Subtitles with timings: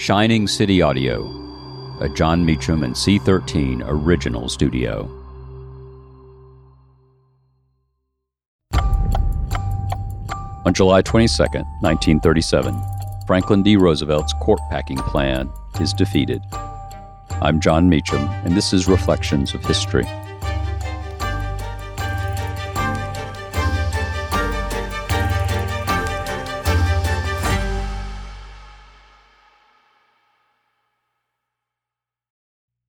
[0.00, 1.26] Shining City Audio,
[2.00, 5.02] a Jon Meacham and C13 original studio.
[10.64, 12.80] On July 22, 1937,
[13.26, 13.76] Franklin D.
[13.76, 15.50] Roosevelt's court packing plan
[15.82, 16.40] is defeated.
[17.42, 20.06] I'm Jon Meacham, and this is Reflections of History.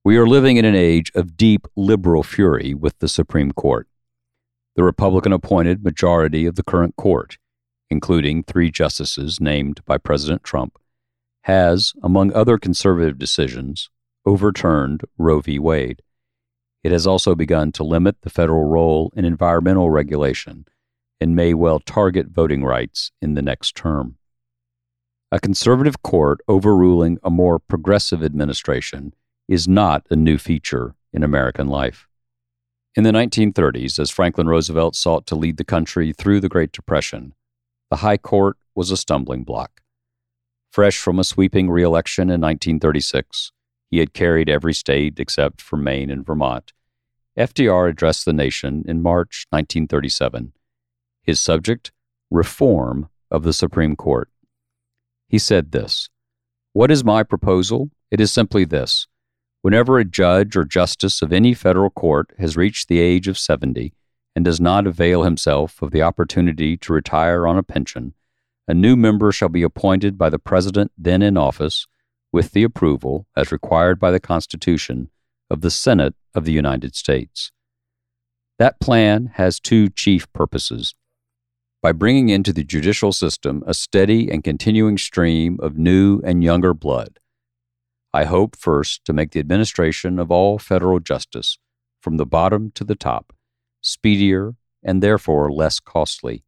[0.04, 3.86] We are living in an age of deep liberal fury with the Supreme Court.
[4.74, 7.38] The Republican appointed majority of the current court,
[7.88, 10.76] including three justices named by President Trump,
[11.42, 13.90] has, among other conservative decisions,
[14.26, 15.60] overturned Roe v.
[15.60, 16.02] Wade.
[16.82, 20.64] It has also begun to limit the federal role in environmental regulation
[21.20, 24.16] and may well target voting rights in the next term.
[25.30, 29.14] A conservative court overruling a more progressive administration
[29.52, 32.08] is not a new feature in American life.
[32.96, 37.34] In the 1930s, as Franklin Roosevelt sought to lead the country through the Great Depression,
[37.90, 39.82] the High Court was a stumbling block.
[40.70, 43.52] Fresh from a sweeping reelection in 1936,
[43.90, 46.72] he had carried every state except for Maine and Vermont.
[47.38, 50.54] FDR addressed the nation in March 1937.
[51.22, 51.92] His subject,
[52.30, 54.30] Reform of the Supreme Court.
[55.28, 56.08] He said this
[56.72, 57.90] What is my proposal?
[58.10, 59.06] It is simply this
[59.62, 63.94] Whenever a judge or justice of any federal court has reached the age of 70
[64.34, 68.12] and does not avail himself of the opportunity to retire on a pension,
[68.66, 71.86] a new member shall be appointed by the president then in office
[72.32, 75.10] with the approval, as required by the Constitution,
[75.48, 77.52] of the Senate of the United States.
[78.58, 80.94] That plan has two chief purposes.
[81.82, 86.74] By bringing into the judicial system a steady and continuing stream of new and younger
[86.74, 87.18] blood,
[88.14, 91.58] I hope first to make the administration of all federal justice,
[92.00, 93.32] from the bottom to the top,
[93.80, 96.44] speedier and therefore less costly.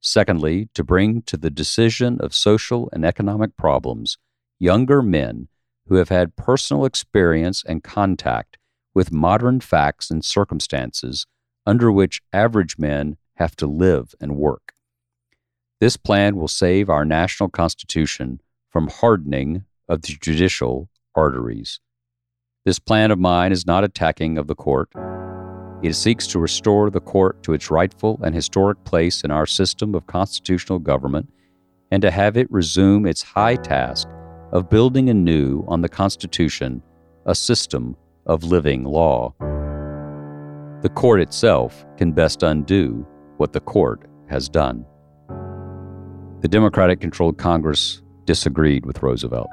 [0.00, 4.18] Secondly, to bring to the decision of social and economic problems
[4.58, 5.48] younger men
[5.86, 8.58] who have had personal experience and contact
[8.92, 11.26] with modern facts and circumstances
[11.64, 14.74] under which average men have to live and work.
[15.80, 21.80] This plan will save our national constitution from hardening of the judicial arteries.
[22.64, 24.90] This plan of mine is not attacking of the court.
[25.82, 29.94] It seeks to restore the court to its rightful and historic place in our system
[29.94, 31.32] of constitutional government
[31.90, 34.08] and to have it resume its high task
[34.52, 36.82] of building anew on the Constitution
[37.26, 37.96] a system
[38.26, 39.34] of living law.
[40.82, 43.06] The court itself can best undo
[43.38, 44.84] what the court has done.
[46.40, 49.48] The Democratic controlled Congress disagreed with Roosevelt.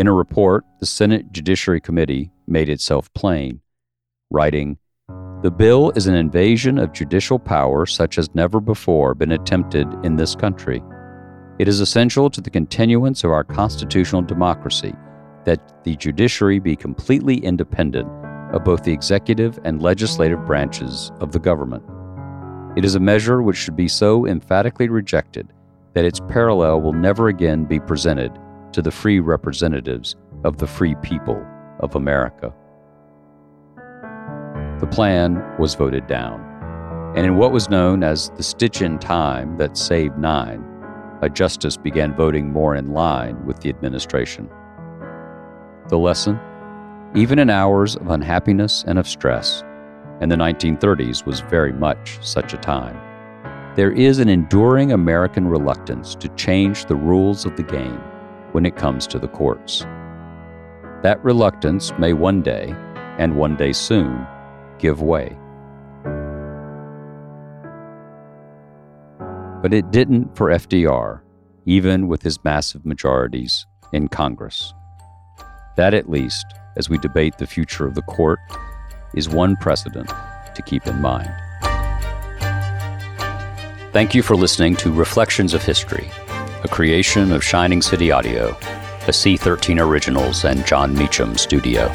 [0.00, 3.60] In a report, the Senate Judiciary Committee made itself plain,
[4.30, 4.78] writing,
[5.42, 10.16] The bill is an invasion of judicial power such as never before been attempted in
[10.16, 10.82] this country.
[11.58, 14.94] It is essential to the continuance of our constitutional democracy
[15.44, 18.08] that the judiciary be completely independent
[18.54, 21.84] of both the executive and legislative branches of the government.
[22.74, 25.52] It is a measure which should be so emphatically rejected
[25.92, 28.32] that its parallel will never again be presented
[28.72, 31.44] to the free representatives of the free people
[31.80, 32.52] of America.
[34.80, 36.40] The plan was voted down,
[37.16, 40.64] and in what was known as the stitch in time that saved nine,
[41.22, 44.48] a justice began voting more in line with the administration.
[45.88, 46.40] The lesson?
[47.14, 49.62] Even in hours of unhappiness and of stress,
[50.20, 52.98] and the 1930s was very much such a time,
[53.76, 58.00] there is an enduring American reluctance to change the rules of the game
[58.52, 59.80] when it comes to the courts.
[61.02, 62.74] That reluctance may one day,
[63.18, 64.26] and one day soon,
[64.78, 65.36] give way.
[69.62, 71.20] But it didn't for FDR,
[71.66, 74.72] even with his massive majorities in Congress.
[75.76, 78.38] That, at least, as we debate the future of the court,
[79.14, 80.08] is one precedent
[80.54, 81.30] to keep in mind.
[83.92, 86.10] Thank you for listening to Reflections of History
[86.62, 91.90] a creation of Shining City Audio, a C13 Originals and Jon Meacham studio.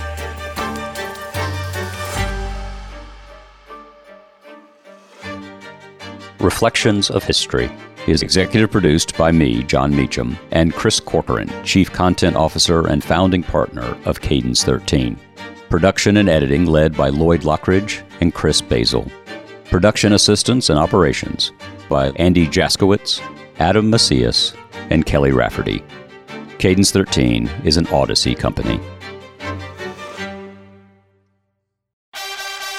[6.40, 7.70] Reflections of History
[8.08, 13.44] is executive produced by me, Jon Meacham, and Chris Corcoran, Chief Content Officer and founding
[13.44, 15.20] partner of Cadence 13.
[15.70, 19.12] Production and editing led by Lloyd Lockridge and Chris Basil.
[19.66, 21.52] Production assistance and operations
[21.88, 23.22] by Andy Jaskowitz,
[23.60, 24.54] Adam Macias,
[24.90, 25.84] and Kelly Rafferty.
[26.60, 28.80] Cadence 13 is an Odyssey company.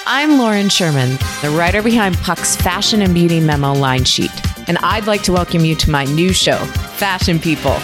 [0.05, 4.31] I'm Lauren Sherman, the writer behind Puck's Fashion and Beauty Memo line sheet,
[4.67, 7.77] and I'd like to welcome you to my new show, Fashion People.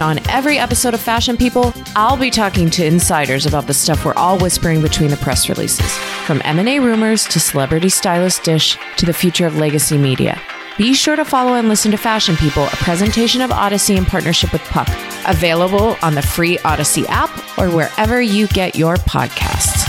[0.00, 4.14] On every episode of Fashion People, I'll be talking to insiders about the stuff we're
[4.14, 5.96] all whispering between the press releases,
[6.26, 10.40] from M&A rumors to celebrity stylist dish to the future of legacy media.
[10.78, 14.52] Be sure to follow and listen to Fashion People, a presentation of Odyssey in partnership
[14.52, 14.88] with Puck,
[15.26, 19.81] available on the free Odyssey app or wherever you get your podcasts.